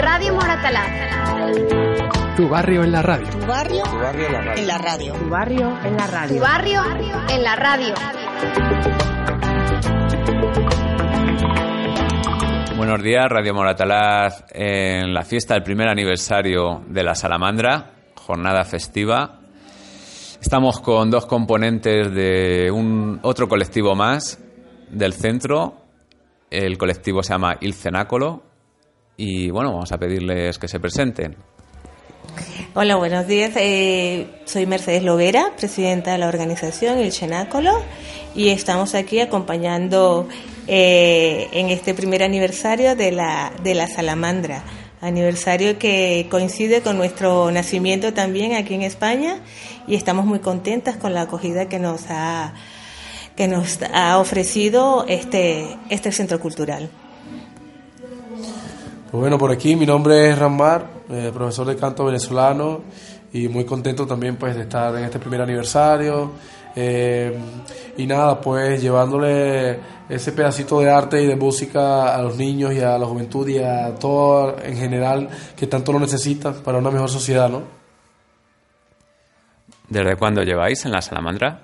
[0.00, 0.88] Radio Moratalaz.
[2.34, 3.28] Tu barrio en la radio.
[3.28, 3.84] Tu barrio,
[4.56, 5.12] en la radio.
[5.12, 6.36] Tu barrio en la radio.
[6.36, 6.82] Tu barrio
[7.28, 7.94] en la radio.
[12.78, 19.40] Buenos días, Radio Moratalaz en la fiesta del primer aniversario de la Salamandra, jornada festiva.
[20.40, 24.42] Estamos con dos componentes de un otro colectivo más
[24.88, 25.84] del centro.
[26.50, 28.49] El colectivo se llama Il Cenácolo
[29.20, 31.36] y bueno, vamos a pedirles que se presenten.
[32.74, 33.52] Hola, buenos días.
[33.56, 37.82] Eh, soy Mercedes Lovera, presidenta de la organización El Cenácolo
[38.34, 40.26] y estamos aquí acompañando
[40.66, 44.64] eh, en este primer aniversario de la, de la Salamandra,
[45.02, 49.36] aniversario que coincide con nuestro nacimiento también aquí en España
[49.86, 52.54] y estamos muy contentas con la acogida que nos ha,
[53.36, 56.88] que nos ha ofrecido este, este centro cultural.
[59.10, 62.82] Pues bueno, por aquí mi nombre es Ramar, eh, profesor de canto venezolano
[63.32, 66.30] y muy contento también pues de estar en este primer aniversario
[66.76, 67.36] eh,
[67.96, 72.80] y nada, pues llevándole ese pedacito de arte y de música a los niños y
[72.80, 77.08] a la juventud y a todo en general que tanto lo necesitan para una mejor
[77.08, 77.62] sociedad, ¿no?
[79.88, 81.62] ¿Desde cuándo lleváis en la Salamandra?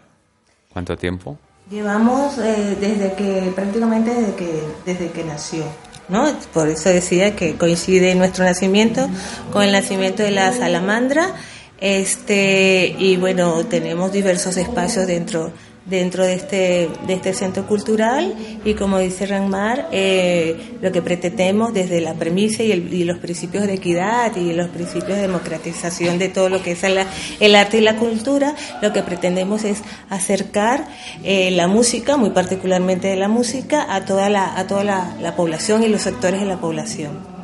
[0.73, 1.39] ¿Cuánto tiempo?
[1.71, 5.65] Llevamos eh, desde que, prácticamente desde que, desde que nació.
[6.09, 6.33] ¿No?
[6.53, 9.09] Por eso decía que coincide nuestro nacimiento
[9.53, 11.35] con el nacimiento de la salamandra.
[11.81, 15.53] Este, y bueno, tenemos diversos espacios dentro
[15.87, 18.35] dentro de este, de este centro cultural
[18.65, 23.67] y como dice Ranmar, eh, lo que pretendemos desde la premisa y, y, los principios
[23.67, 26.99] de equidad y los principios de democratización de todo lo que es el,
[27.41, 30.87] el arte y la cultura, lo que pretendemos es acercar
[31.23, 35.37] eh, la música, muy particularmente de la música, a toda la, a toda la, la
[35.37, 37.37] población y los sectores de la población.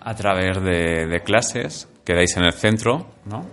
[0.00, 3.44] A través de, clases que dais en el centro, ¿no?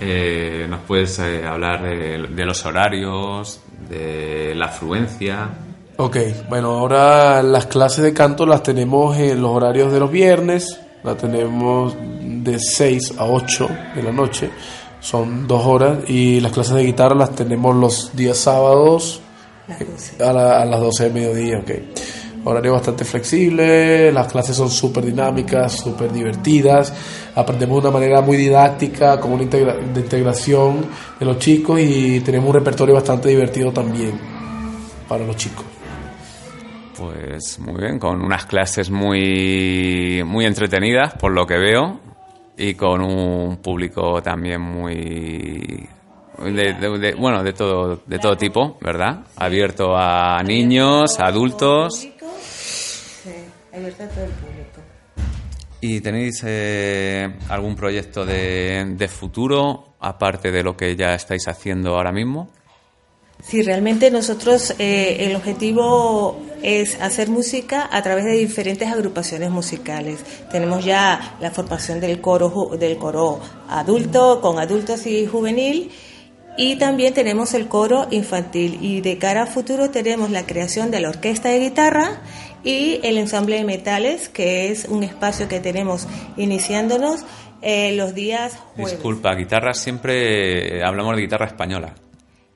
[0.00, 5.50] Eh, ¿Nos puedes eh, hablar de, los horarios, de la afluencia?
[5.96, 6.16] Ok,
[6.48, 11.16] bueno, ahora las clases de canto las tenemos en los horarios de los viernes, las
[11.16, 14.50] tenemos de 6 a 8 de la noche,
[15.00, 19.20] son dos horas, y las clases de guitarra las tenemos los días sábados
[20.20, 21.70] a, la, a las 12 de mediodía, ok
[22.44, 26.92] horario bastante flexible, las clases son súper dinámicas, súper divertidas,
[27.34, 30.86] aprendemos de una manera muy didáctica, con una integra de integración
[31.18, 34.18] de los chicos y tenemos un repertorio bastante divertido también
[35.08, 35.64] para los chicos.
[36.96, 42.00] Pues muy bien, con unas clases muy, muy entretenidas, por lo que veo,
[42.56, 45.88] y con un público también muy
[46.42, 49.20] de, bueno, de todo, de todo tipo, ¿verdad?
[49.36, 52.08] Abierto a niños, a adultos.
[53.74, 54.80] Abierto a todo el público.
[55.80, 61.96] ¿Y tenéis eh, algún proyecto de, de futuro, aparte de lo que ya estáis haciendo
[61.96, 62.48] ahora mismo?
[63.42, 70.20] Sí, realmente nosotros eh, el objetivo es hacer música a través de diferentes agrupaciones musicales.
[70.50, 75.90] Tenemos ya la formación del coro del coro adulto con adultos y juvenil
[76.56, 81.00] y también tenemos el coro infantil y de cara a futuro tenemos la creación de
[81.00, 82.22] la orquesta de guitarra
[82.64, 87.24] y el ensamble de metales, que es un espacio que tenemos iniciándonos
[87.62, 88.94] eh, los días jueves.
[88.94, 91.94] Disculpa, guitarra siempre hablamos de guitarra española.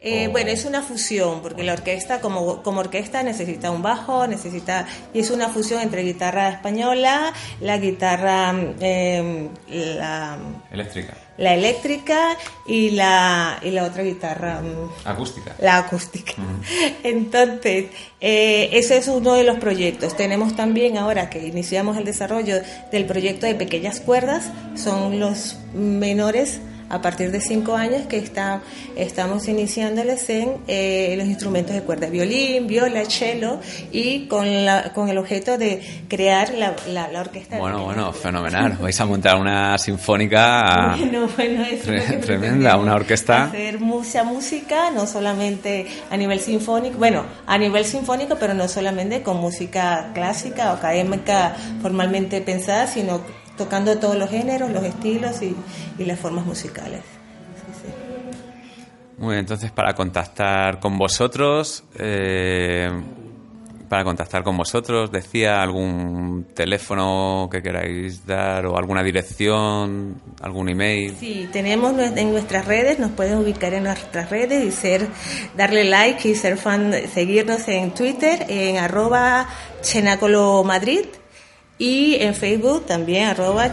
[0.09, 4.87] Eh, Bueno, es una fusión, porque la orquesta, como, como orquesta, necesita un bajo, necesita.
[5.13, 8.55] Y es una fusión entre guitarra española, la guitarra.
[8.81, 10.39] Eh, la,
[10.71, 11.15] eléctrica.
[11.37, 12.37] La eléctrica
[12.67, 14.61] y la, y la otra guitarra.
[15.05, 15.55] Acústica.
[15.61, 16.33] La acústica.
[17.05, 17.87] Entonces,
[18.21, 20.17] eh, ese es uno de los proyectos.
[20.17, 22.57] Tenemos también, ahora que iniciamos el desarrollo
[22.91, 28.63] del proyecto de pequeñas cuerdas, son los menores a partir de cinco años que está,
[28.97, 33.61] estamos iniciándoles en eh, los instrumentos de cuerda, violín, viola, cello
[33.93, 37.59] y con, la, con el objeto de crear la, la, la orquesta.
[37.59, 38.79] Bueno, bueno, fenomenal.
[38.81, 43.45] Vais a montar una sinfónica bueno, bueno, eso tre tremenda, una orquesta.
[43.45, 49.23] Hacer mucha música, no solamente a nivel sinfónico, bueno, a nivel sinfónico, pero no solamente
[49.23, 53.21] con música clásica o académica formalmente pensada, sino
[53.59, 55.55] tocando todos los géneros, los estilos y,
[55.99, 57.03] y las formas musicales.
[57.03, 57.93] Sí, sí.
[59.19, 62.89] Muy bien, entonces para contactar con vosotros, eh,
[63.89, 71.17] para contactar con vosotros, decía algún teléfono que queráis dar o alguna dirección, algún email.
[71.19, 75.09] Sí, tenemos en nuestras redes, nos pueden ubicar en nuestras redes y ser,
[75.57, 79.49] darle like y ser fan, seguirnos en Twitter en arroba
[79.81, 81.07] Chenácolo Madrid
[81.79, 83.71] y en Facebook también arroba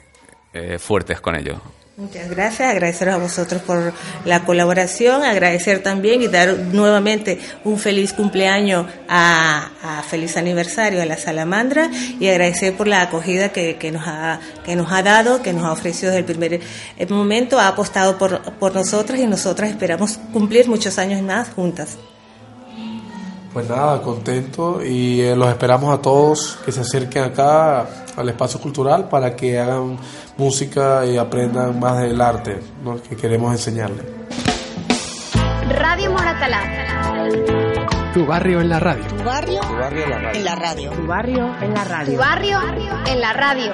[0.53, 1.59] eh, fuertes con ello.
[2.01, 3.93] Muchas gracias, agradecer a vosotros por
[4.25, 9.69] la colaboración, agradecer también y dar nuevamente un feliz cumpleaños a,
[10.09, 14.91] feliz aniversario a la Salamandra y agradecer por la acogida que, nos, ha, que nos
[14.91, 16.59] ha dado, que nos ha ofrecido desde el primer
[17.07, 21.99] momento, ha apostado por, por nosotras y nosotras esperamos cumplir muchos años más juntas.
[23.53, 28.61] Pues nada, contento y eh, los esperamos a todos que se acerquen acá al espacio
[28.61, 29.97] cultural para que hagan
[30.37, 32.59] música y aprendan más del arte
[33.09, 34.05] que queremos enseñarles.
[35.69, 36.61] Radio Moratalá.
[38.13, 39.05] Tu barrio en la radio.
[39.07, 39.61] Tu barrio,
[40.33, 40.91] en la radio.
[40.91, 42.11] Tu barrio en la radio.
[42.13, 42.59] Tu barrio
[43.05, 43.71] en la radio.